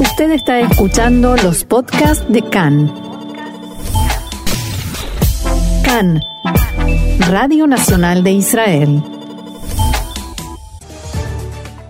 Usted 0.00 0.30
está 0.30 0.60
escuchando 0.60 1.36
los 1.36 1.64
podcasts 1.64 2.24
de 2.28 2.42
CAN. 2.42 2.92
CAN, 5.84 6.22
Radio 7.28 7.66
Nacional 7.66 8.22
de 8.22 8.30
Israel. 8.30 9.02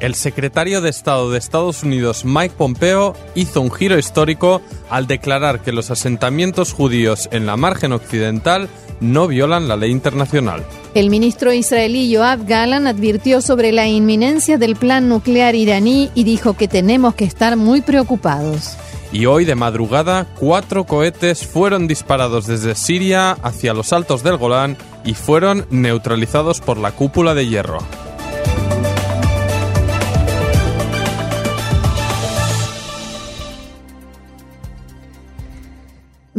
El 0.00 0.14
secretario 0.14 0.80
de 0.80 0.88
Estado 0.88 1.30
de 1.30 1.38
Estados 1.38 1.82
Unidos, 1.82 2.24
Mike 2.24 2.54
Pompeo, 2.56 3.14
hizo 3.34 3.60
un 3.60 3.70
giro 3.70 3.98
histórico 3.98 4.62
al 4.88 5.06
declarar 5.06 5.60
que 5.60 5.72
los 5.72 5.90
asentamientos 5.90 6.72
judíos 6.72 7.28
en 7.30 7.44
la 7.44 7.58
margen 7.58 7.92
occidental 7.92 8.70
no 9.00 9.26
violan 9.26 9.68
la 9.68 9.76
ley 9.76 9.90
internacional. 9.90 10.64
El 10.98 11.10
ministro 11.10 11.52
israelí 11.52 12.10
Yoav 12.10 12.44
Galan 12.44 12.88
advirtió 12.88 13.40
sobre 13.40 13.70
la 13.70 13.86
inminencia 13.86 14.58
del 14.58 14.74
plan 14.74 15.08
nuclear 15.08 15.54
iraní 15.54 16.10
y 16.16 16.24
dijo 16.24 16.54
que 16.54 16.66
tenemos 16.66 17.14
que 17.14 17.24
estar 17.24 17.56
muy 17.56 17.82
preocupados. 17.82 18.76
Y 19.12 19.26
hoy 19.26 19.44
de 19.44 19.54
madrugada, 19.54 20.26
cuatro 20.40 20.86
cohetes 20.86 21.46
fueron 21.46 21.86
disparados 21.86 22.48
desde 22.48 22.74
Siria 22.74 23.30
hacia 23.30 23.74
los 23.74 23.92
altos 23.92 24.24
del 24.24 24.38
Golán 24.38 24.76
y 25.04 25.14
fueron 25.14 25.66
neutralizados 25.70 26.60
por 26.60 26.78
la 26.78 26.90
cúpula 26.90 27.32
de 27.32 27.46
hierro. 27.46 27.78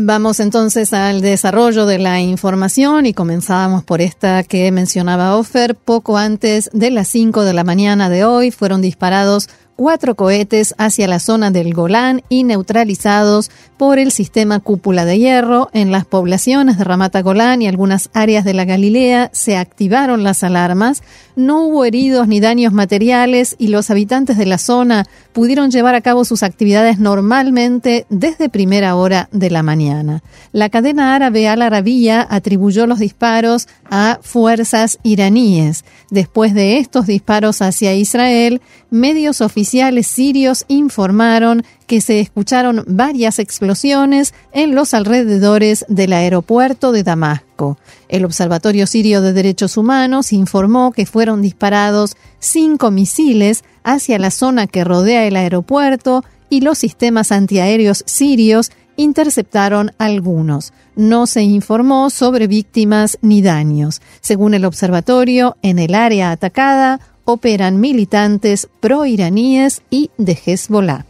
Vamos 0.02 0.40
entonces 0.40 0.94
al 0.94 1.20
desarrollo 1.20 1.86
de 1.86 2.00
la 2.00 2.22
información 2.22 3.06
y 3.06 3.14
comenzábamos 3.14 3.84
por 3.84 4.00
esta 4.00 4.44
que 4.44 4.72
mencionaba 4.72 5.36
Offer. 5.36 5.76
Poco 5.76 6.18
antes 6.18 6.70
de 6.72 6.90
las 6.90 7.10
5 7.10 7.44
de 7.44 7.52
la 7.52 7.66
mañana 7.66 8.10
de 8.10 8.24
hoy 8.24 8.50
fueron 8.52 8.82
disparados 8.82 9.50
cuatro 9.80 10.16
cohetes 10.16 10.76
hacia 10.78 11.08
la 11.08 11.20
zona 11.20 11.52
del 11.52 11.74
Golán 11.74 12.22
y 12.28 12.44
neutralizados 12.44 13.50
por 13.78 13.98
el 13.98 14.12
sistema 14.12 14.60
cúpula 14.60 15.04
de 15.04 15.20
hierro. 15.20 15.70
En 15.72 15.92
las 15.92 16.06
poblaciones 16.06 16.78
de 16.78 16.84
Ramata 16.84 17.22
Golán 17.22 17.62
y 17.62 17.68
algunas 17.68 18.10
áreas 18.14 18.44
de 18.44 18.54
la 18.54 18.66
Galilea 18.66 19.30
se 19.34 19.56
activaron 19.56 20.24
las 20.24 20.44
alarmas. 20.44 21.02
No 21.40 21.64
hubo 21.64 21.86
heridos 21.86 22.28
ni 22.28 22.42
daños 22.42 22.74
materiales 22.74 23.56
y 23.58 23.70
los 23.70 23.90
habitantes 23.90 24.38
de 24.38 24.46
la 24.46 24.58
zona 24.58 25.06
pudieron 25.32 25.72
llevar 25.72 25.96
a 25.96 26.02
cabo 26.02 26.26
sus 26.26 26.44
actividades 26.44 27.00
normalmente 27.00 28.06
desde 28.10 28.50
primera 28.50 28.94
hora 28.98 29.30
de 29.32 29.50
la 29.50 29.64
mañana. 29.64 30.22
La 30.52 30.68
cadena 30.68 31.16
árabe 31.16 31.48
Al 31.48 31.62
Arabiya 31.62 32.28
atribuyó 32.30 32.88
los 32.88 33.00
disparos 33.00 33.70
a 33.90 34.20
fuerzas 34.22 35.00
iraníes. 35.02 35.86
Después 36.12 36.54
de 36.54 36.78
estos 36.78 37.08
disparos 37.08 37.62
hacia 37.62 37.94
Israel, 37.94 38.60
medios 38.90 39.40
oficiales 39.40 40.08
sirios 40.08 40.66
informaron 40.68 41.64
que 41.90 42.02
se 42.02 42.20
escucharon 42.20 42.84
varias 42.86 43.40
explosiones 43.40 44.36
en 44.52 44.76
los 44.76 44.94
alrededores 44.94 45.86
del 45.90 46.14
aeropuerto 46.14 46.92
de 46.92 47.02
Damasco. 47.02 47.80
El 48.10 48.26
Observatorio 48.26 48.86
Sirio 48.86 49.24
de 49.24 49.34
Derechos 49.34 49.76
Humanos 49.76 50.32
informó 50.32 50.92
que 50.92 51.08
fueron 51.08 51.42
disparados 51.42 52.16
cinco 52.38 52.92
misiles 52.92 53.64
hacia 53.84 54.20
la 54.20 54.30
zona 54.30 54.68
que 54.68 54.84
rodea 54.84 55.26
el 55.26 55.36
aeropuerto 55.36 56.24
y 56.48 56.62
los 56.62 56.78
sistemas 56.78 57.32
antiaéreos 57.32 58.04
sirios 58.06 58.72
interceptaron 58.96 59.92
algunos. 59.98 60.74
No 60.96 61.26
se 61.26 61.42
informó 61.42 62.12
sobre 62.12 62.46
víctimas 62.46 63.18
ni 63.24 63.42
daños. 63.42 64.00
Según 64.22 64.54
el 64.54 64.66
observatorio, 64.66 65.58
en 65.64 65.80
el 65.80 65.96
área 65.96 66.30
atacada 66.30 67.00
operan 67.26 67.80
militantes 67.80 68.70
pro-iraníes 68.80 69.82
y 69.90 70.12
de 70.20 70.38
Hezbollah 70.46 71.09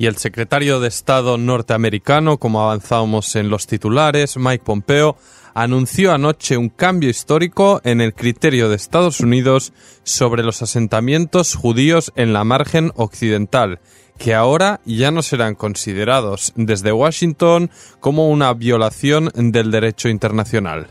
y 0.00 0.06
el 0.06 0.16
secretario 0.16 0.80
de 0.80 0.88
Estado 0.88 1.36
norteamericano, 1.36 2.38
como 2.38 2.62
avanzábamos 2.62 3.36
en 3.36 3.50
los 3.50 3.66
titulares, 3.66 4.38
Mike 4.38 4.64
Pompeo, 4.64 5.18
anunció 5.52 6.14
anoche 6.14 6.56
un 6.56 6.70
cambio 6.70 7.10
histórico 7.10 7.82
en 7.84 8.00
el 8.00 8.14
criterio 8.14 8.70
de 8.70 8.76
Estados 8.76 9.20
Unidos 9.20 9.74
sobre 10.02 10.42
los 10.42 10.62
asentamientos 10.62 11.54
judíos 11.54 12.14
en 12.16 12.32
la 12.32 12.44
margen 12.44 12.92
occidental, 12.96 13.80
que 14.16 14.32
ahora 14.32 14.80
ya 14.86 15.10
no 15.10 15.20
serán 15.20 15.54
considerados 15.54 16.54
desde 16.56 16.92
Washington 16.92 17.70
como 18.00 18.30
una 18.30 18.54
violación 18.54 19.30
del 19.34 19.70
derecho 19.70 20.08
internacional. 20.08 20.86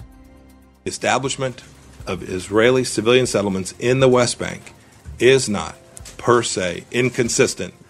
Establishment 0.85 1.61
of 2.05 2.21
Israeli 2.29 2.85
civilian 2.85 3.25
settlements 3.25 3.73
in 3.79 4.03
West 4.03 4.39
Bank 4.39 4.61
is 5.17 5.49
not 5.49 5.73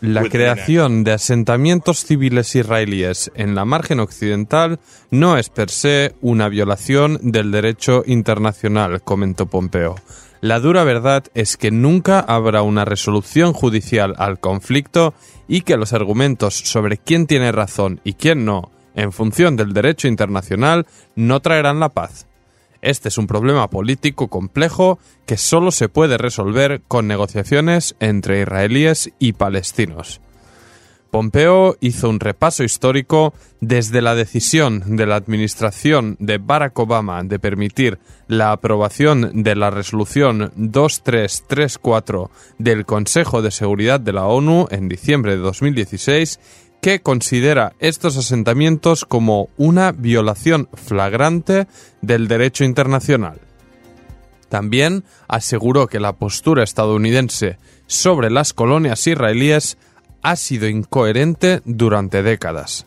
la 0.01 0.23
creación 0.29 1.03
de 1.03 1.11
asentamientos 1.13 2.05
civiles 2.05 2.55
israelíes 2.55 3.31
en 3.35 3.55
la 3.55 3.65
margen 3.65 3.99
occidental 3.99 4.79
no 5.11 5.37
es 5.37 5.49
per 5.49 5.69
se 5.69 6.13
una 6.21 6.47
violación 6.47 7.19
del 7.21 7.51
derecho 7.51 8.03
internacional, 8.05 9.01
comentó 9.01 9.47
Pompeo. 9.47 9.95
La 10.41 10.61
dura 10.61 10.85
verdad 10.85 11.25
es 11.33 11.57
que 11.57 11.69
nunca 11.69 12.21
habrá 12.21 12.61
una 12.61 12.85
resolución 12.85 13.51
judicial 13.51 14.15
al 14.17 14.39
conflicto 14.39 15.13
y 15.49 15.61
que 15.61 15.75
los 15.75 15.91
argumentos 15.91 16.55
sobre 16.55 16.97
quién 16.97 17.27
tiene 17.27 17.51
razón 17.51 17.99
y 18.05 18.13
quién 18.13 18.45
no, 18.45 18.71
en 18.95 19.11
función 19.11 19.57
del 19.57 19.73
derecho 19.73 20.07
internacional, 20.07 20.85
no 21.15 21.41
traerán 21.41 21.81
la 21.81 21.89
paz. 21.89 22.28
Este 22.81 23.09
es 23.09 23.17
un 23.17 23.27
problema 23.27 23.69
político 23.69 24.29
complejo 24.29 24.99
que 25.25 25.37
solo 25.37 25.71
se 25.71 25.89
puede 25.89 26.17
resolver 26.17 26.81
con 26.87 27.07
negociaciones 27.07 27.95
entre 27.99 28.41
israelíes 28.41 29.11
y 29.19 29.33
palestinos. 29.33 30.21
Pompeo 31.11 31.75
hizo 31.79 32.07
un 32.07 32.19
repaso 32.19 32.63
histórico 32.63 33.33
desde 33.61 34.03
la 34.03 34.13
decisión 34.13 34.95
de 34.95 35.07
la 35.07 35.15
administración 35.15 36.15
de 36.19 36.37
Barack 36.37 36.77
Obama 36.77 37.23
de 37.23 37.39
permitir 37.39 37.97
la 38.27 38.51
aprobación 38.51 39.41
de 39.41 39.55
la 39.55 39.71
resolución 39.71 40.51
2334 40.55 42.29
del 42.59 42.85
Consejo 42.85 43.41
de 43.41 43.49
Seguridad 43.49 43.99
de 43.99 44.13
la 44.13 44.27
ONU 44.27 44.67
en 44.69 44.87
diciembre 44.87 45.31
de 45.31 45.39
2016 45.41 46.39
que 46.81 47.01
considera 47.01 47.73
estos 47.79 48.17
asentamientos 48.17 49.05
como 49.05 49.49
una 49.57 49.91
violación 49.91 50.69
flagrante 50.73 51.67
del 52.01 52.27
derecho 52.27 52.63
internacional. 52.63 53.39
También 54.47 55.03
aseguró 55.27 55.87
que 55.87 55.99
la 55.99 56.13
postura 56.13 56.63
estadounidense 56.63 57.57
sobre 57.87 58.31
las 58.31 58.53
colonias 58.53 59.05
israelíes 59.05 59.77
ha 60.21 60.35
sido 60.35 60.67
incoherente 60.67 61.61
durante 61.65 62.23
décadas. 62.23 62.85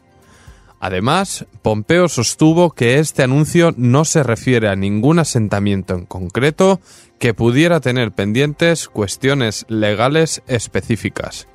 Además, 0.81 1.47
Pompeo 1.63 2.09
sostuvo 2.09 2.73
que 2.73 2.99
este 2.99 3.23
anuncio 3.23 3.73
no 3.77 4.05
se 4.05 4.25
refiere 4.25 4.69
a 4.69 4.75
ningún 4.75 5.21
asentamiento 5.21 5.95
en 5.95 6.07
concreto 6.07 6.81
que 7.21 7.35
pudiera 7.35 7.79
tener 7.79 8.11
pendientes 8.11 8.89
cuestiones 8.89 9.65
legales 9.69 10.43
específicas 10.49 11.47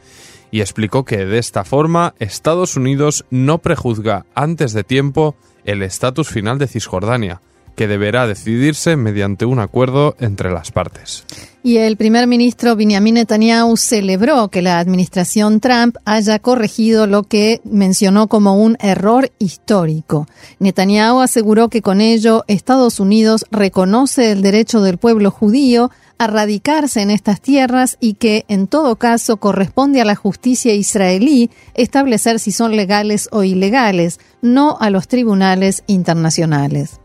y 0.52 0.62
explicó 0.62 1.06
que 1.06 1.26
de 1.26 1.38
esta 1.38 1.64
forma 1.64 2.14
Estados 2.20 2.76
Unidos 2.76 3.26
no 3.30 3.60
prejuzga 3.60 4.26
antes 4.36 4.74
de 4.74 4.84
tiempo 4.84 5.36
el 5.66 5.84
estatus 5.84 6.30
final 6.30 6.58
de 6.58 6.68
Cisjordania, 6.68 7.42
que 7.76 7.88
deberá 7.88 8.26
decidirse 8.28 8.96
mediante 8.96 9.46
un 9.46 9.60
acuerdo 9.60 10.16
entre 10.20 10.52
las 10.52 10.72
partes. 10.72 11.26
Y 11.68 11.80
el 11.80 11.98
primer 11.98 12.28
ministro 12.28 12.78
Benjamin 12.78 13.16
Netanyahu 13.16 13.76
celebró 13.76 14.48
que 14.48 14.62
la 14.62 14.80
administración 14.80 15.60
Trump 15.60 15.98
haya 16.06 16.40
corregido 16.40 17.08
lo 17.08 17.24
que 17.24 17.60
mencionó 17.66 18.30
como 18.30 18.56
un 18.56 18.78
error 18.80 19.34
histórico. 19.38 20.30
Netanyahu 20.60 21.20
aseguró 21.20 21.68
que 21.68 21.82
con 21.82 22.00
ello 22.00 22.46
Estados 22.48 23.02
Unidos 23.02 23.46
reconoce 23.52 24.32
el 24.32 24.44
derecho 24.44 24.80
del 24.80 24.98
pueblo 24.98 25.30
judío 25.30 25.92
a 26.18 26.28
radicarse 26.28 27.02
en 27.02 27.12
estas 27.12 27.42
tierras 27.42 27.98
y 28.00 28.14
que, 28.14 28.46
en 28.48 28.68
todo 28.68 28.96
caso, 28.96 29.36
corresponde 29.36 30.00
a 30.00 30.06
la 30.06 30.16
justicia 30.16 30.74
israelí 30.74 31.50
establecer 31.74 32.40
si 32.40 32.54
son 32.54 32.78
legales 32.78 33.28
o 33.34 33.44
ilegales, 33.44 34.22
no 34.42 34.78
a 34.80 34.90
los 34.90 35.10
tribunales 35.10 35.84
internacionales. 35.88 37.02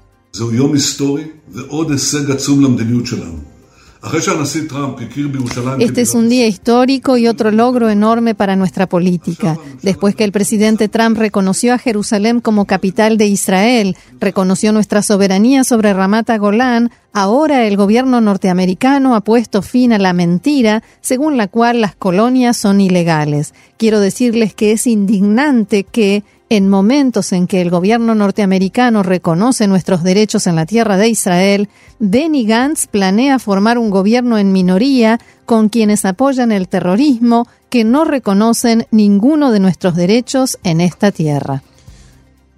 Este 5.79 6.01
es 6.01 6.15
un 6.15 6.29
día 6.29 6.49
histórico 6.49 7.17
y 7.17 7.29
otro 7.29 7.53
logro 7.53 7.89
enorme 7.89 8.35
para 8.35 8.57
nuestra 8.57 8.89
política. 8.89 9.57
Después 9.81 10.17
que 10.17 10.25
el 10.25 10.33
presidente 10.33 10.89
Trump 10.89 11.17
reconoció 11.19 11.73
a 11.73 11.79
Jerusalén 11.79 12.41
como 12.41 12.65
capital 12.65 13.17
de 13.17 13.27
Israel, 13.27 13.97
reconoció 14.19 14.73
nuestra 14.73 15.03
soberanía 15.03 15.63
sobre 15.63 15.93
Ramata 15.93 16.37
Golán, 16.37 16.91
ahora 17.13 17.65
el 17.65 17.77
gobierno 17.77 18.21
norteamericano 18.21 19.15
ha 19.15 19.21
puesto 19.21 19.63
fin 19.63 19.93
a 19.93 19.99
la 19.99 20.13
mentira 20.13 20.83
según 21.01 21.37
la 21.37 21.47
cual 21.47 21.81
las 21.81 21.95
colonias 21.95 22.57
son 22.57 22.81
ilegales. 22.81 23.55
Quiero 23.77 24.01
decirles 24.01 24.53
que 24.53 24.73
es 24.73 24.89
indignante 24.89 25.85
que 25.85 26.25
en 26.57 26.69
momentos 26.69 27.33
en 27.33 27.47
que 27.47 27.63
el 27.63 27.71
gobierno 27.71 28.15
norteamericano 28.15 29.03
reconoce 29.03 29.67
nuestros 29.67 30.03
derechos 30.03 30.47
en 30.47 30.55
la 30.55 30.67
tierra 30.67 30.99
de 30.99 31.09
Israel, 31.09 31.71
Benny 31.99 32.45
Gantz 32.45 32.89
planea 32.89 33.39
formar 33.39 33.79
un 33.79 33.89
gobierno 33.89 34.37
en 34.37 34.53
minoría 34.53 35.19
con 35.47 35.71
quienes 35.71 36.05
apoyan 36.05 36.53
el 36.53 36.69
terrorismo 36.69 37.49
que 37.71 37.85
no 37.85 38.05
reconocen 38.05 38.87
ninguno 38.91 39.51
de 39.51 39.61
nuestros 39.61 39.97
derechos 39.97 40.59
en 40.63 40.83
esta 40.83 41.11
tierra. 41.11 41.63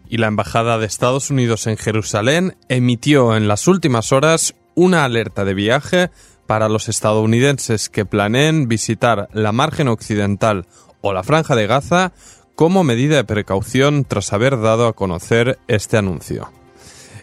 Y 0.08 0.16
la 0.16 0.26
Embajada 0.26 0.78
de 0.78 0.86
Estados 0.86 1.30
Unidos 1.30 1.68
en 1.68 1.76
Jerusalén 1.76 2.56
emitió 2.68 3.36
en 3.36 3.46
las 3.46 3.68
últimas 3.68 4.10
horas 4.10 4.56
una 4.74 5.04
alerta 5.04 5.44
de 5.44 5.54
viaje 5.54 6.10
para 6.48 6.68
los 6.68 6.88
estadounidenses 6.88 7.88
que 7.90 8.04
planeen 8.04 8.66
visitar 8.66 9.28
la 9.32 9.52
margen 9.52 9.86
occidental 9.86 10.66
o 11.00 11.12
la 11.12 11.22
franja 11.22 11.54
de 11.54 11.68
Gaza 11.68 12.12
como 12.54 12.84
medida 12.84 13.16
de 13.16 13.24
precaución 13.24 14.04
tras 14.04 14.32
haber 14.32 14.60
dado 14.60 14.86
a 14.86 14.92
conocer 14.92 15.58
este 15.68 15.96
anuncio. 15.96 16.50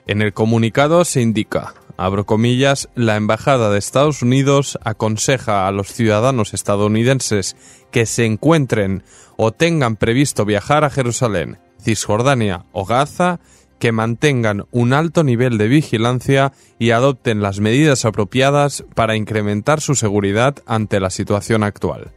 En 0.08 0.22
el 0.22 0.34
comunicado 0.34 1.06
se 1.06 1.22
indica, 1.22 1.74
abro 1.98 2.26
comillas, 2.26 2.90
la 2.96 3.16
Embajada 3.16 3.70
de 3.70 3.80
Estados 3.80 4.22
Unidos 4.22 4.78
aconseja 4.84 5.68
a 5.68 5.72
los 5.72 5.88
ciudadanos 5.94 6.54
estadounidenses 6.54 7.56
que 7.92 8.06
se 8.06 8.26
encuentren 8.26 9.04
o 9.38 9.52
tengan 9.52 9.96
previsto 9.96 10.44
viajar 10.46 10.84
a 10.84 10.90
Jerusalén, 10.90 11.60
Cisjordania 11.80 12.66
o 12.72 12.86
Gaza 12.86 13.40
que 13.80 13.92
mantengan 13.92 14.68
un 14.70 14.94
alto 14.94 15.24
nivel 15.24 15.58
de 15.58 15.68
vigilancia 15.68 16.54
y 16.78 16.92
adopten 16.92 17.42
las 17.42 17.60
medidas 17.60 18.06
apropiadas 18.06 18.86
para 18.94 19.16
incrementar 19.16 19.82
su 19.82 19.96
seguridad 19.96 20.58
ante 20.68 21.00
la 21.00 21.10
situación 21.10 21.64
actual. 21.64 22.12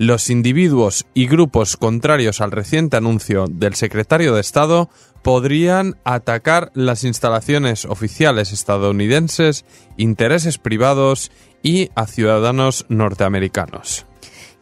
Los 0.00 0.30
individuos 0.30 1.04
y 1.12 1.26
grupos 1.26 1.76
contrarios 1.76 2.40
al 2.40 2.52
reciente 2.52 2.96
anuncio 2.96 3.44
del 3.50 3.74
secretario 3.74 4.34
de 4.34 4.40
Estado 4.40 4.88
podrían 5.22 5.98
atacar 6.04 6.72
las 6.72 7.04
instalaciones 7.04 7.84
oficiales 7.84 8.50
estadounidenses, 8.50 9.66
intereses 9.98 10.56
privados 10.56 11.30
y 11.62 11.90
a 11.96 12.06
ciudadanos 12.06 12.86
norteamericanos. 12.88 14.06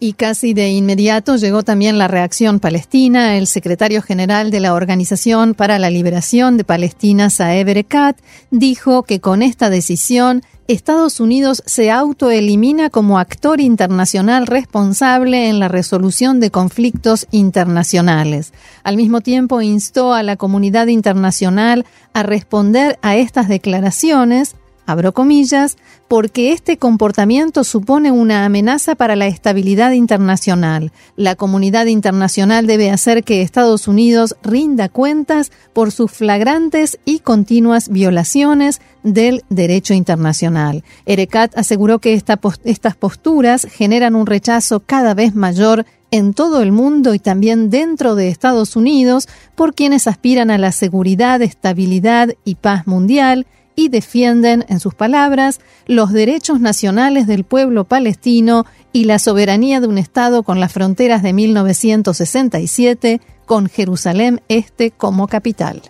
Y 0.00 0.12
casi 0.12 0.54
de 0.54 0.70
inmediato 0.70 1.36
llegó 1.36 1.64
también 1.64 1.98
la 1.98 2.06
reacción 2.06 2.60
palestina. 2.60 3.36
El 3.36 3.48
secretario 3.48 4.00
general 4.00 4.52
de 4.52 4.60
la 4.60 4.74
Organización 4.74 5.54
para 5.54 5.80
la 5.80 5.90
Liberación 5.90 6.56
de 6.56 6.62
Palestina, 6.62 7.30
Saeb 7.30 7.68
Erekat, 7.68 8.16
dijo 8.52 9.02
que 9.02 9.20
con 9.20 9.42
esta 9.42 9.70
decisión 9.70 10.42
Estados 10.68 11.18
Unidos 11.18 11.62
se 11.66 11.90
autoelimina 11.90 12.90
como 12.90 13.18
actor 13.18 13.58
internacional 13.60 14.46
responsable 14.46 15.48
en 15.48 15.58
la 15.58 15.66
resolución 15.66 16.38
de 16.38 16.50
conflictos 16.50 17.26
internacionales. 17.32 18.52
Al 18.84 18.96
mismo 18.96 19.22
tiempo 19.22 19.62
instó 19.62 20.12
a 20.12 20.22
la 20.22 20.36
comunidad 20.36 20.88
internacional 20.88 21.86
a 22.12 22.22
responder 22.22 22.98
a 23.02 23.16
estas 23.16 23.48
declaraciones 23.48 24.54
abro 24.88 25.12
comillas, 25.12 25.76
porque 26.08 26.52
este 26.52 26.78
comportamiento 26.78 27.62
supone 27.62 28.10
una 28.10 28.46
amenaza 28.46 28.94
para 28.94 29.16
la 29.16 29.26
estabilidad 29.26 29.92
internacional. 29.92 30.92
La 31.14 31.34
comunidad 31.34 31.86
internacional 31.86 32.66
debe 32.66 32.90
hacer 32.90 33.22
que 33.22 33.42
Estados 33.42 33.86
Unidos 33.86 34.36
rinda 34.42 34.88
cuentas 34.88 35.52
por 35.74 35.92
sus 35.92 36.10
flagrantes 36.10 36.98
y 37.04 37.18
continuas 37.18 37.90
violaciones 37.90 38.80
del 39.02 39.44
derecho 39.50 39.92
internacional. 39.92 40.82
Erekat 41.04 41.56
aseguró 41.58 41.98
que 41.98 42.14
estas 42.14 42.96
posturas 42.96 43.66
generan 43.70 44.16
un 44.16 44.26
rechazo 44.26 44.80
cada 44.80 45.12
vez 45.12 45.34
mayor 45.34 45.84
en 46.10 46.32
todo 46.32 46.62
el 46.62 46.72
mundo 46.72 47.12
y 47.12 47.18
también 47.18 47.68
dentro 47.68 48.14
de 48.14 48.28
Estados 48.28 48.74
Unidos 48.74 49.28
por 49.54 49.74
quienes 49.74 50.06
aspiran 50.06 50.50
a 50.50 50.56
la 50.56 50.72
seguridad, 50.72 51.42
estabilidad 51.42 52.30
y 52.44 52.54
paz 52.54 52.86
mundial 52.86 53.46
y 53.78 53.90
defienden, 53.90 54.64
en 54.68 54.80
sus 54.80 54.94
palabras, 54.94 55.60
los 55.86 56.12
derechos 56.12 56.58
nacionales 56.58 57.28
del 57.28 57.44
pueblo 57.44 57.84
palestino 57.84 58.66
y 58.92 59.04
la 59.04 59.20
soberanía 59.20 59.80
de 59.80 59.86
un 59.86 59.98
Estado 59.98 60.42
con 60.42 60.58
las 60.58 60.72
fronteras 60.72 61.22
de 61.22 61.32
1967, 61.32 63.20
con 63.46 63.68
Jerusalén 63.68 64.40
Este 64.48 64.90
como 64.90 65.28
capital. 65.28 65.80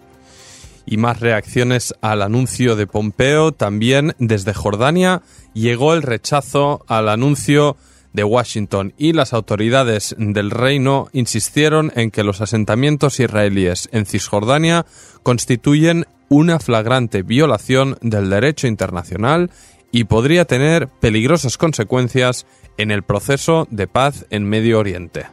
Y 0.84 0.98
más 0.98 1.20
reacciones 1.20 1.94
al 2.02 2.20
anuncio 2.20 2.76
de 2.76 2.86
Pompeo, 2.86 3.52
también 3.52 4.14
desde 4.18 4.52
Jordania 4.52 5.22
llegó 5.54 5.94
el 5.94 6.02
rechazo 6.02 6.84
al 6.88 7.08
anuncio 7.08 7.78
de 8.12 8.24
Washington 8.24 8.94
y 8.96 9.12
las 9.12 9.32
autoridades 9.32 10.14
del 10.18 10.50
reino 10.50 11.08
insistieron 11.12 11.92
en 11.94 12.10
que 12.10 12.24
los 12.24 12.40
asentamientos 12.40 13.20
israelíes 13.20 13.88
en 13.92 14.06
Cisjordania 14.06 14.86
constituyen 15.22 16.06
una 16.28 16.58
flagrante 16.58 17.22
violación 17.22 17.98
del 18.00 18.30
derecho 18.30 18.66
internacional 18.66 19.50
y 19.90 20.04
podría 20.04 20.44
tener 20.44 20.88
peligrosas 20.88 21.56
consecuencias 21.56 22.46
en 22.76 22.90
el 22.90 23.02
proceso 23.02 23.66
de 23.70 23.86
paz 23.86 24.26
en 24.30 24.44
Medio 24.44 24.78
Oriente. 24.78 25.26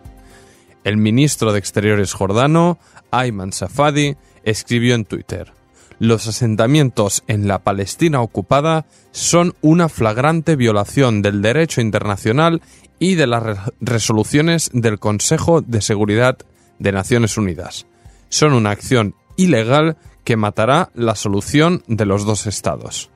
El 0.83 0.97
ministro 0.97 1.51
de 1.51 1.59
Exteriores 1.59 2.13
jordano, 2.13 2.79
Ayman 3.11 3.51
Safadi, 3.51 4.15
escribió 4.43 4.95
en 4.95 5.05
Twitter, 5.05 5.51
Los 5.99 6.27
asentamientos 6.27 7.23
en 7.27 7.47
la 7.47 7.59
Palestina 7.59 8.21
ocupada 8.21 8.85
son 9.11 9.53
una 9.61 9.87
flagrante 9.87 10.55
violación 10.55 11.21
del 11.21 11.41
derecho 11.41 11.79
internacional 11.79 12.61
y 12.99 13.15
de 13.15 13.27
las 13.27 13.71
resoluciones 13.79 14.69
del 14.73 14.99
Consejo 14.99 15.61
de 15.61 15.81
Seguridad 15.81 16.37
de 16.79 16.91
Naciones 16.91 17.37
Unidas. 17.37 17.87
Son 18.29 18.53
una 18.53 18.71
acción 18.71 19.15
ilegal 19.37 19.97
que 20.25 20.35
matará 20.35 20.89
la 20.95 21.15
solución 21.15 21.83
de 21.87 22.05
los 22.05 22.25
dos 22.25 22.47
estados. 22.47 23.09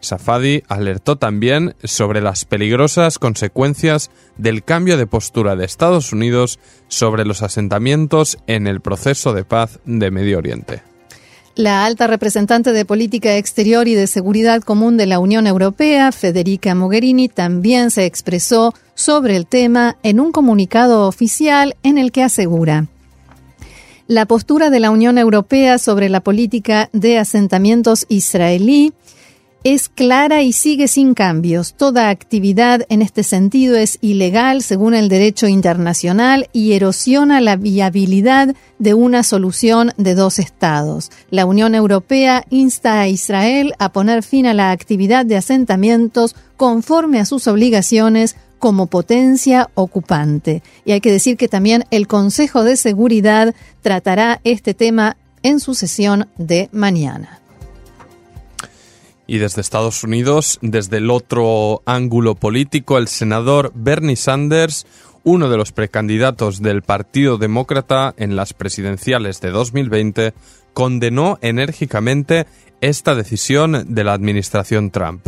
Safadi 0.00 0.62
alertó 0.68 1.16
también 1.16 1.74
sobre 1.82 2.20
las 2.20 2.44
peligrosas 2.44 3.18
consecuencias 3.18 4.10
del 4.36 4.62
cambio 4.64 4.96
de 4.96 5.06
postura 5.06 5.56
de 5.56 5.64
Estados 5.64 6.12
Unidos 6.12 6.58
sobre 6.88 7.24
los 7.24 7.42
asentamientos 7.42 8.38
en 8.46 8.66
el 8.66 8.80
proceso 8.80 9.32
de 9.32 9.44
paz 9.44 9.80
de 9.84 10.10
Medio 10.10 10.38
Oriente. 10.38 10.95
La 11.56 11.86
alta 11.86 12.06
representante 12.06 12.72
de 12.72 12.84
Política 12.84 13.38
Exterior 13.38 13.88
y 13.88 13.94
de 13.94 14.06
Seguridad 14.06 14.60
Común 14.60 14.98
de 14.98 15.06
la 15.06 15.18
Unión 15.18 15.46
Europea, 15.46 16.12
Federica 16.12 16.74
Mogherini, 16.74 17.30
también 17.30 17.90
se 17.90 18.04
expresó 18.04 18.74
sobre 18.94 19.36
el 19.36 19.46
tema 19.46 19.96
en 20.02 20.20
un 20.20 20.32
comunicado 20.32 21.08
oficial 21.08 21.74
en 21.82 21.96
el 21.96 22.12
que 22.12 22.22
asegura 22.22 22.88
la 24.06 24.26
postura 24.26 24.70
de 24.70 24.80
la 24.80 24.90
Unión 24.90 25.18
Europea 25.18 25.78
sobre 25.78 26.10
la 26.10 26.20
política 26.20 26.90
de 26.92 27.18
asentamientos 27.18 28.04
israelí 28.08 28.92
es 29.66 29.88
clara 29.88 30.42
y 30.42 30.52
sigue 30.52 30.86
sin 30.86 31.12
cambios. 31.12 31.74
Toda 31.74 32.08
actividad 32.08 32.86
en 32.88 33.02
este 33.02 33.24
sentido 33.24 33.74
es 33.74 33.98
ilegal 34.00 34.62
según 34.62 34.94
el 34.94 35.08
derecho 35.08 35.48
internacional 35.48 36.48
y 36.52 36.74
erosiona 36.74 37.40
la 37.40 37.56
viabilidad 37.56 38.54
de 38.78 38.94
una 38.94 39.24
solución 39.24 39.90
de 39.96 40.14
dos 40.14 40.38
estados. 40.38 41.10
La 41.30 41.46
Unión 41.46 41.74
Europea 41.74 42.44
insta 42.48 43.00
a 43.00 43.08
Israel 43.08 43.74
a 43.80 43.90
poner 43.90 44.22
fin 44.22 44.46
a 44.46 44.54
la 44.54 44.70
actividad 44.70 45.26
de 45.26 45.36
asentamientos 45.36 46.36
conforme 46.56 47.18
a 47.18 47.24
sus 47.24 47.48
obligaciones 47.48 48.36
como 48.60 48.86
potencia 48.86 49.68
ocupante. 49.74 50.62
Y 50.84 50.92
hay 50.92 51.00
que 51.00 51.10
decir 51.10 51.36
que 51.36 51.48
también 51.48 51.86
el 51.90 52.06
Consejo 52.06 52.62
de 52.62 52.76
Seguridad 52.76 53.52
tratará 53.82 54.40
este 54.44 54.74
tema 54.74 55.16
en 55.42 55.58
su 55.58 55.74
sesión 55.74 56.28
de 56.38 56.68
mañana. 56.70 57.40
Y 59.26 59.38
desde 59.38 59.60
Estados 59.60 60.04
Unidos, 60.04 60.58
desde 60.62 60.98
el 60.98 61.10
otro 61.10 61.82
ángulo 61.84 62.34
político, 62.34 62.98
el 62.98 63.08
senador 63.08 63.72
Bernie 63.74 64.16
Sanders, 64.16 64.86
uno 65.24 65.48
de 65.48 65.56
los 65.56 65.72
precandidatos 65.72 66.62
del 66.62 66.82
Partido 66.82 67.36
Demócrata 67.36 68.14
en 68.16 68.36
las 68.36 68.54
presidenciales 68.54 69.40
de 69.40 69.50
2020, 69.50 70.34
condenó 70.72 71.38
enérgicamente 71.42 72.46
esta 72.80 73.14
decisión 73.14 73.94
de 73.94 74.04
la 74.04 74.12
administración 74.12 74.90
Trump. 74.90 75.26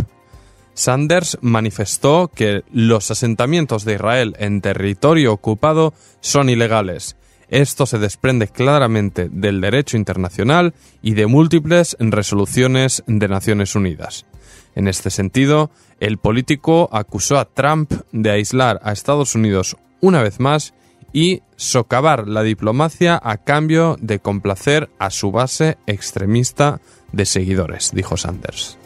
Sanders 0.74 1.38
manifestó 1.40 2.30
que 2.32 2.62
los 2.72 3.10
asentamientos 3.10 3.84
de 3.84 3.94
Israel 3.94 4.36
en 4.38 4.60
territorio 4.60 5.32
ocupado 5.32 5.92
son 6.20 6.48
ilegales. 6.50 7.16
Esto 7.48 7.86
se 7.86 7.98
desprende 7.98 8.48
claramente 8.48 9.28
del 9.30 9.60
derecho 9.60 9.96
internacional 9.96 10.74
y 11.02 11.14
de 11.14 11.26
múltiples 11.26 11.96
resoluciones 11.98 13.02
de 13.06 13.28
Naciones 13.28 13.74
Unidas. 13.74 14.26
En 14.74 14.86
este 14.86 15.10
sentido, 15.10 15.70
el 15.98 16.18
político 16.18 16.88
acusó 16.92 17.38
a 17.38 17.46
Trump 17.46 17.92
de 18.12 18.30
aislar 18.30 18.80
a 18.82 18.92
Estados 18.92 19.34
Unidos 19.34 19.76
una 20.00 20.22
vez 20.22 20.40
más 20.40 20.74
y 21.12 21.42
socavar 21.56 22.28
la 22.28 22.42
diplomacia 22.42 23.18
a 23.22 23.38
cambio 23.38 23.96
de 24.00 24.18
complacer 24.18 24.90
a 24.98 25.10
su 25.10 25.32
base 25.32 25.78
extremista 25.86 26.80
de 27.12 27.24
seguidores, 27.24 27.92
dijo 27.94 28.16
Sanders. 28.16 28.78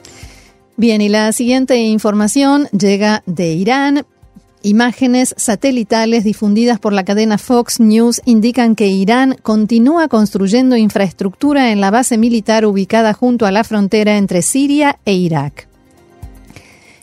Bien, 0.76 1.00
y 1.00 1.09
la 1.09 1.33
siguiente 1.33 1.76
información 1.76 2.69
llega 2.69 3.23
de 3.26 3.52
Irán. 3.52 4.07
Imágenes 4.64 5.35
satelitales 5.37 6.23
difundidas 6.23 6.78
por 6.78 6.92
la 6.92 7.04
cadena 7.04 7.37
Fox 7.37 7.81
News 7.81 8.23
indican 8.25 8.76
que 8.76 8.87
Irán 8.87 9.37
continúa 9.42 10.07
construyendo 10.07 10.76
infraestructura 10.76 11.73
en 11.73 11.81
la 11.81 11.90
base 11.90 12.16
militar 12.16 12.64
ubicada 12.64 13.12
junto 13.12 13.47
a 13.47 13.50
la 13.50 13.64
frontera 13.64 14.16
entre 14.16 14.40
Siria 14.40 15.00
e 15.04 15.14
Irak. 15.14 15.66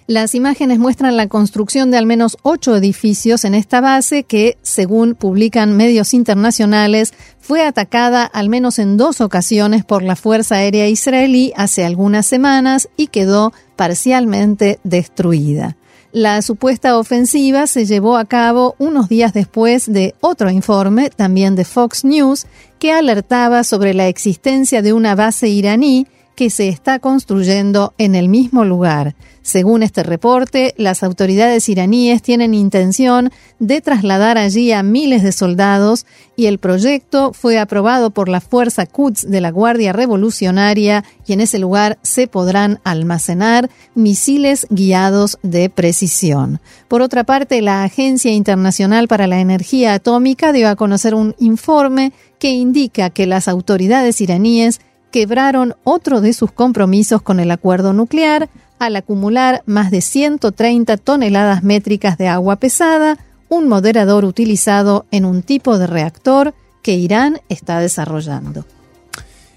Las 0.07 0.35
imágenes 0.35 0.79
muestran 0.79 1.17
la 1.17 1.27
construcción 1.27 1.91
de 1.91 1.97
al 1.97 2.05
menos 2.05 2.37
ocho 2.43 2.75
edificios 2.77 3.43
en 3.43 3.53
esta 3.53 3.81
base 3.81 4.23
que, 4.23 4.57
según 4.63 5.13
publican 5.13 5.75
medios 5.75 6.13
internacionales, 6.13 7.13
fue 7.39 7.63
atacada 7.63 8.23
al 8.23 8.47
menos 8.47 8.79
en 8.79 8.95
dos 8.95 9.19
ocasiones 9.19 9.83
por 9.83 10.01
la 10.01 10.15
Fuerza 10.15 10.55
Aérea 10.55 10.87
Israelí 10.87 11.51
hace 11.57 11.85
algunas 11.85 12.25
semanas 12.25 12.87
y 12.95 13.07
quedó 13.07 13.51
parcialmente 13.75 14.79
destruida. 14.83 15.75
La 16.11 16.41
supuesta 16.41 16.97
ofensiva 16.97 17.67
se 17.67 17.85
llevó 17.85 18.17
a 18.17 18.25
cabo 18.25 18.75
unos 18.79 19.09
días 19.09 19.31
después 19.31 19.91
de 19.91 20.15
otro 20.21 20.49
informe, 20.49 21.11
también 21.11 21.55
de 21.55 21.65
Fox 21.65 22.03
News, 22.03 22.47
que 22.79 22.91
alertaba 22.91 23.63
sobre 23.63 23.93
la 23.93 24.07
existencia 24.07 24.81
de 24.81 24.91
una 24.93 25.13
base 25.13 25.49
iraní 25.49 26.07
que 26.39 26.49
se 26.49 26.69
está 26.69 26.99
construyendo 26.99 27.93
en 27.97 28.15
el 28.15 28.29
mismo 28.29 28.63
lugar. 28.63 29.13
Según 29.41 29.83
este 29.83 30.03
reporte, 30.03 30.73
las 30.77 31.03
autoridades 31.03 31.67
iraníes 31.67 32.21
tienen 32.21 32.53
intención 32.53 33.29
de 33.59 33.81
trasladar 33.81 34.37
allí 34.37 34.71
a 34.71 34.81
miles 34.81 35.21
de 35.21 35.33
soldados 35.33 36.05
y 36.37 36.45
el 36.45 36.57
proyecto 36.57 37.33
fue 37.33 37.59
aprobado 37.59 38.11
por 38.11 38.29
la 38.29 38.39
Fuerza 38.39 38.85
Quds 38.85 39.29
de 39.29 39.41
la 39.41 39.51
Guardia 39.51 39.91
Revolucionaria 39.91 41.03
y 41.27 41.33
en 41.33 41.41
ese 41.41 41.59
lugar 41.59 41.99
se 42.03 42.27
podrán 42.27 42.79
almacenar 42.85 43.69
misiles 43.93 44.65
guiados 44.69 45.39
de 45.43 45.69
precisión. 45.69 46.61
Por 46.87 47.01
otra 47.01 47.25
parte, 47.25 47.61
la 47.61 47.83
Agencia 47.83 48.31
Internacional 48.31 49.09
para 49.09 49.27
la 49.27 49.41
Energía 49.41 49.93
Atómica 49.93 50.53
dio 50.53 50.69
a 50.69 50.77
conocer 50.77 51.15
un 51.15 51.35
informe 51.37 52.13
que 52.39 52.51
indica 52.51 53.09
que 53.09 53.25
las 53.25 53.49
autoridades 53.49 54.21
iraníes 54.21 54.79
quebraron 55.11 55.75
otro 55.83 56.21
de 56.21 56.33
sus 56.33 56.51
compromisos 56.51 57.21
con 57.21 57.39
el 57.39 57.51
acuerdo 57.51 57.93
nuclear 57.93 58.49
al 58.79 58.95
acumular 58.95 59.61
más 59.65 59.91
de 59.91 60.01
130 60.01 60.97
toneladas 60.97 61.63
métricas 61.63 62.17
de 62.17 62.27
agua 62.27 62.55
pesada, 62.55 63.17
un 63.49 63.67
moderador 63.67 64.25
utilizado 64.25 65.05
en 65.11 65.25
un 65.25 65.43
tipo 65.43 65.77
de 65.77 65.87
reactor 65.87 66.53
que 66.81 66.93
Irán 66.93 67.41
está 67.49 67.79
desarrollando. 67.79 68.65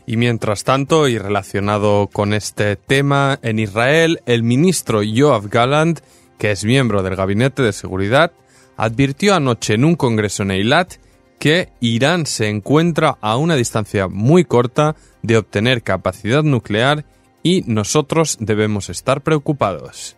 Y 0.06 0.16
mientras 0.16 0.64
tanto, 0.64 1.06
y 1.06 1.18
relacionado 1.18 2.08
con 2.12 2.34
este 2.34 2.74
tema, 2.74 3.38
en 3.42 3.60
Israel, 3.60 4.20
el 4.26 4.42
ministro 4.42 5.02
Yoav 5.02 5.48
Gallant, 5.48 6.00
que 6.38 6.50
es 6.50 6.64
miembro 6.64 7.04
del 7.04 7.14
Gabinete 7.14 7.62
de 7.62 7.72
Seguridad, 7.72 8.32
advirtió 8.76 9.34
anoche 9.34 9.74
en 9.74 9.84
un 9.84 9.94
congreso 9.94 10.42
en 10.42 10.50
Eilat 10.50 10.94
que 11.42 11.70
Irán 11.80 12.24
se 12.26 12.48
encuentra 12.48 13.18
a 13.20 13.36
una 13.36 13.56
distancia 13.56 14.06
muy 14.06 14.44
corta 14.44 14.94
de 15.22 15.38
obtener 15.38 15.82
capacidad 15.82 16.44
nuclear 16.44 17.04
y 17.42 17.64
nosotros 17.66 18.36
debemos 18.38 18.88
estar 18.88 19.22
preocupados. 19.22 20.16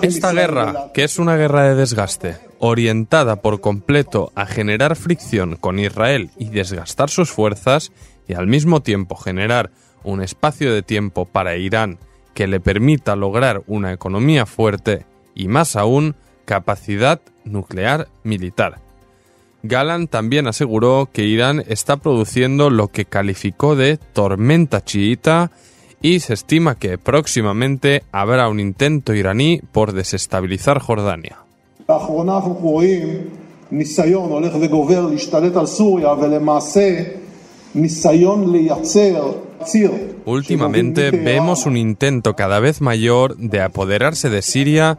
Esta 0.00 0.32
guerra, 0.32 0.90
que 0.94 1.04
es 1.04 1.18
una 1.18 1.36
guerra 1.36 1.64
de 1.64 1.74
desgaste, 1.74 2.38
orientada 2.58 3.42
por 3.42 3.60
completo 3.60 4.32
a 4.34 4.46
generar 4.46 4.96
fricción 4.96 5.56
con 5.56 5.78
Israel 5.78 6.30
y 6.38 6.48
desgastar 6.48 7.10
sus 7.10 7.30
fuerzas, 7.30 7.92
y 8.26 8.32
al 8.32 8.46
mismo 8.46 8.80
tiempo 8.80 9.16
generar 9.16 9.70
un 10.02 10.22
espacio 10.22 10.72
de 10.72 10.80
tiempo 10.80 11.26
para 11.26 11.58
Irán 11.58 11.98
que 12.36 12.46
le 12.46 12.60
permita 12.60 13.16
lograr 13.16 13.62
una 13.66 13.94
economía 13.94 14.44
fuerte 14.44 15.06
y 15.34 15.48
más 15.48 15.74
aún 15.74 16.14
capacidad 16.44 17.18
nuclear 17.46 18.08
militar. 18.24 18.78
Galan 19.62 20.06
también 20.06 20.46
aseguró 20.46 21.08
que 21.10 21.24
Irán 21.24 21.64
está 21.66 21.96
produciendo 21.96 22.68
lo 22.68 22.88
que 22.88 23.06
calificó 23.06 23.74
de 23.74 23.96
tormenta 23.96 24.84
chiita 24.84 25.50
y 26.02 26.20
se 26.20 26.34
estima 26.34 26.74
que 26.74 26.98
próximamente 26.98 28.02
habrá 28.12 28.50
un 28.50 28.60
intento 28.60 29.14
iraní 29.14 29.62
por 29.72 29.92
desestabilizar 29.92 30.78
Jordania. 30.78 31.38
Últimamente 40.24 41.10
vemos 41.10 41.66
un 41.66 41.76
intento 41.76 42.36
cada 42.36 42.60
vez 42.60 42.80
mayor 42.80 43.36
de 43.36 43.60
apoderarse 43.60 44.30
de 44.30 44.42
Siria 44.42 44.98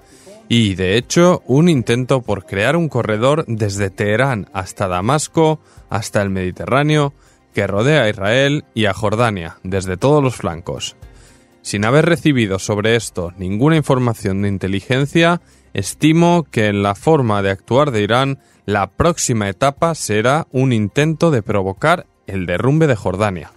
y, 0.50 0.76
de 0.76 0.98
hecho, 0.98 1.42
un 1.46 1.70
intento 1.70 2.22
por 2.22 2.46
crear 2.46 2.76
un 2.76 2.90
corredor 2.90 3.46
desde 3.48 3.90
Teherán 3.90 4.50
hasta 4.54 4.88
Damasco, 4.88 5.60
hasta 5.90 6.22
el 6.22 6.30
Mediterráneo, 6.30 7.14
que 7.54 7.68
rodea 7.68 8.04
a 8.04 8.10
Israel 8.10 8.66
y 8.74 8.86
a 8.86 8.94
Jordania, 8.94 9.58
desde 9.64 9.98
todos 9.98 10.24
los 10.24 10.36
flancos. 10.36 10.96
Sin 11.62 11.84
haber 11.84 12.06
recibido 12.06 12.60
sobre 12.60 12.96
esto 12.96 13.34
ninguna 13.38 13.76
información 13.76 14.42
de 14.42 14.48
inteligencia, 14.48 15.42
estimo 15.74 16.46
que 16.50 16.68
en 16.68 16.82
la 16.82 16.96
forma 16.96 17.42
de 17.42 17.50
actuar 17.50 17.92
de 17.92 18.04
Irán, 18.04 18.40
la 18.66 18.92
próxima 18.92 19.50
etapa 19.50 19.96
será 19.96 20.48
un 20.52 20.72
intento 20.72 21.30
de 21.30 21.42
provocar 21.42 22.06
el 22.26 22.46
derrumbe 22.46 22.88
de 22.88 22.96
Jordania. 22.96 23.52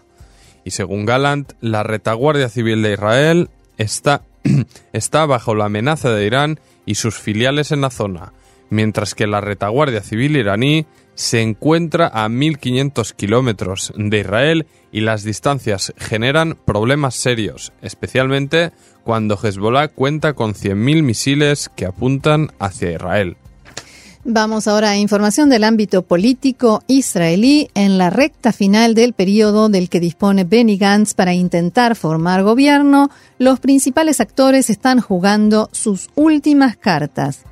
Y 0.65 0.71
según 0.71 1.07
Gallant, 1.07 1.53
la 1.61 1.83
retaguardia 1.83 2.49
civil 2.49 2.83
de 2.83 2.93
Israel 2.93 3.51
está, 3.79 4.23
está 4.93 5.27
bajo 5.27 5.55
la 5.55 5.67
amenaza 5.67 6.11
de 6.11 6.27
Irán 6.27 6.61
y 6.87 6.97
sus 6.97 7.19
filiales 7.19 7.73
en 7.73 7.81
la 7.81 7.91
zona, 7.91 8.33
mientras 8.69 9.15
que 9.15 9.27
la 9.27 9.41
retaguardia 9.41 10.03
civil 10.03 10.37
iraní 10.37 10.87
se 11.15 11.43
encuentra 11.43 12.07
a 12.07 12.29
1.500 12.29 13.15
kilómetros 13.15 13.93
de 13.97 14.21
Israel 14.21 14.67
y 14.91 15.01
las 15.01 15.23
distancias 15.23 15.93
generan 15.99 16.57
problemas 16.65 17.15
serios, 17.15 17.73
especialmente 17.83 18.73
cuando 19.05 19.39
Hezbollah 19.41 19.89
cuenta 19.89 20.33
con 20.33 20.55
100.000 20.55 21.03
misiles 21.03 21.69
que 21.75 21.87
apuntan 21.87 22.53
hacia 22.59 22.93
Israel. 22.93 23.37
Vamos 24.25 24.69
ahora 24.69 24.91
a 24.91 24.97
información 24.99 25.49
del 25.49 25.65
ámbito 25.65 26.03
político 26.03 26.83
israelí 26.87 27.71
en 27.75 27.97
la 27.97 28.11
recta 28.11 28.53
final 28.53 28.95
del 28.95 29.15
periodo 29.15 29.71
del 29.71 29.89
que 29.89 29.99
dispone 29.99 30.45
Benny 30.45 30.77
Gantz 30.77 31.15
para 31.15 31.33
intentar 31.33 31.97
formar 31.97 32.43
gobierno. 32.43 33.11
Los 33.39 33.61
principales 33.61 34.21
actores 34.21 34.69
están 34.69 35.01
jugando 35.01 35.71
sus 35.73 36.11
últimas 36.17 36.77
cartas. 36.77 37.45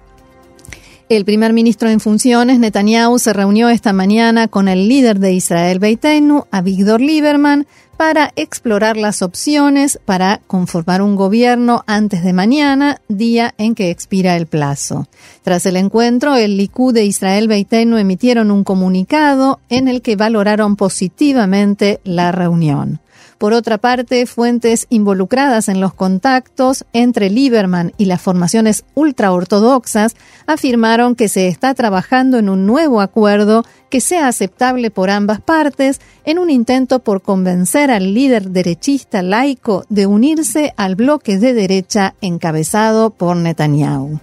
El 1.08 1.24
primer 1.24 1.54
ministro 1.54 1.88
en 1.88 2.00
funciones, 2.00 2.58
Netanyahu, 2.58 3.18
se 3.18 3.32
reunió 3.32 3.70
esta 3.70 3.94
mañana 3.94 4.46
con 4.46 4.68
el 4.68 4.88
líder 4.88 5.18
de 5.18 5.32
Israel 5.32 5.78
Beitenu, 5.78 6.44
Avigdor 6.50 7.00
Lieberman, 7.00 7.66
para 7.96 8.30
explorar 8.36 8.98
las 8.98 9.22
opciones 9.22 9.98
para 10.04 10.42
conformar 10.46 11.00
un 11.00 11.16
gobierno 11.16 11.82
antes 11.86 12.22
de 12.22 12.34
mañana, 12.34 13.00
día 13.08 13.54
en 13.56 13.74
que 13.74 13.88
expira 13.90 14.36
el 14.36 14.46
plazo. 14.46 15.08
Tras 15.42 15.64
el 15.64 15.76
encuentro, 15.76 16.36
el 16.36 16.58
Likud 16.58 16.92
de 16.92 17.06
Israel 17.06 17.48
Beitenu 17.48 17.96
emitieron 17.96 18.50
un 18.50 18.62
comunicado 18.62 19.60
en 19.70 19.88
el 19.88 20.02
que 20.02 20.14
valoraron 20.14 20.76
positivamente 20.76 22.00
la 22.04 22.32
reunión. 22.32 23.00
Por 23.38 23.52
otra 23.52 23.78
parte, 23.78 24.26
fuentes 24.26 24.88
involucradas 24.90 25.68
en 25.68 25.80
los 25.80 25.94
contactos 25.94 26.84
entre 26.92 27.30
Lieberman 27.30 27.92
y 27.96 28.06
las 28.06 28.20
formaciones 28.20 28.84
ultraortodoxas 28.96 30.16
afirmaron 30.46 31.14
que 31.14 31.28
se 31.28 31.46
está 31.46 31.72
trabajando 31.74 32.38
en 32.38 32.48
un 32.48 32.66
nuevo 32.66 33.00
acuerdo 33.00 33.64
que 33.90 34.00
sea 34.00 34.26
aceptable 34.26 34.90
por 34.90 35.08
ambas 35.08 35.40
partes 35.40 36.00
en 36.24 36.40
un 36.40 36.50
intento 36.50 36.98
por 36.98 37.22
convencer 37.22 37.92
al 37.92 38.12
líder 38.12 38.50
derechista 38.50 39.22
laico 39.22 39.84
de 39.88 40.06
unirse 40.06 40.74
al 40.76 40.96
bloque 40.96 41.38
de 41.38 41.54
derecha 41.54 42.16
encabezado 42.20 43.10
por 43.10 43.36
Netanyahu. 43.36 44.18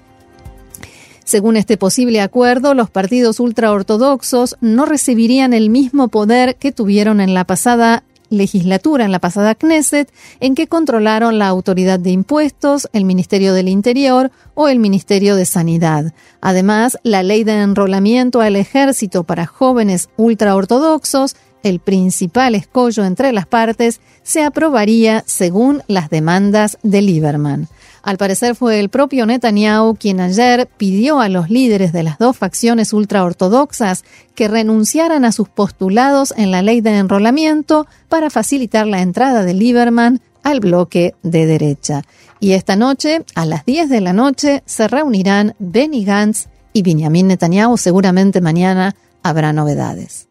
Según 1.23 1.55
este 1.55 1.77
posible 1.77 2.19
acuerdo, 2.21 2.73
los 2.73 2.89
partidos 2.89 3.39
ultraortodoxos 3.39 4.57
no 4.59 4.85
recibirían 4.85 5.53
el 5.53 5.69
mismo 5.69 6.09
poder 6.09 6.57
que 6.57 6.73
tuvieron 6.73 7.21
en 7.21 7.33
la 7.33 7.45
pasada 7.45 8.03
legislatura 8.35 9.05
en 9.05 9.11
la 9.11 9.19
pasada 9.19 9.55
Knesset 9.55 10.11
en 10.39 10.53
que 10.53 10.67
controlaron 10.67 11.39
la 11.39 11.47
autoridad 11.47 11.99
de 11.99 12.11
impuestos, 12.11 12.87
el 12.93 13.05
Ministerio 13.05 13.53
del 13.53 13.69
Interior 13.69 14.31
o 14.53 14.67
el 14.67 14.79
Ministerio 14.79 15.35
de 15.35 15.45
Sanidad. 15.45 16.13
Además, 16.41 16.99
la 17.03 17.23
ley 17.23 17.43
de 17.43 17.53
enrolamiento 17.61 18.41
al 18.41 18.55
ejército 18.55 19.23
para 19.23 19.45
jóvenes 19.45 20.09
ultraortodoxos, 20.17 21.35
el 21.63 21.79
principal 21.79 22.53
escollo 22.53 23.05
entre 23.05 23.31
las 23.33 23.47
partes, 23.47 23.99
se 24.21 24.43
aprobaría 24.43 25.23
según 25.25 25.81
las 25.87 26.09
demandas 26.09 26.77
de 26.83 27.01
Lieberman. 27.01 27.67
Al 28.05 28.17
parecer 28.17 28.55
fue 28.55 28.79
el 28.79 28.89
propio 28.89 29.25
Netanyahu 29.25 29.95
quien 29.95 30.19
ayer 30.19 30.69
pidió 30.77 31.19
a 31.19 31.27
los 31.27 31.49
líderes 31.49 31.91
de 31.91 32.03
las 32.03 32.19
dos 32.19 32.37
facciones 32.37 32.93
ultraortodoxas 32.93 34.05
que 34.35 34.47
renunciaran 34.47 35.25
a 35.25 35.31
sus 35.31 35.49
postulados 35.49 36.31
en 36.37 36.51
la 36.51 36.61
ley 36.61 36.81
de 36.81 36.99
enrolamiento 36.99 37.87
para 38.07 38.29
facilitar 38.29 38.85
la 38.85 39.01
entrada 39.01 39.43
de 39.43 39.55
Lieberman 39.55 40.21
al 40.43 40.59
bloque 40.59 41.15
de 41.23 41.47
derecha. 41.47 42.03
Y 42.39 42.51
esta 42.51 42.75
noche, 42.75 43.25
a 43.33 43.47
las 43.47 43.65
10 43.65 43.89
de 43.89 44.01
la 44.01 44.13
noche, 44.13 44.61
se 44.67 44.87
reunirán 44.87 45.55
Benny 45.57 46.05
Gantz 46.05 46.45
y 46.73 46.83
Benjamin 46.83 47.25
Netanyahu. 47.25 47.75
Seguramente 47.75 48.39
mañana 48.39 48.95
habrá 49.23 49.51
novedades. 49.51 50.27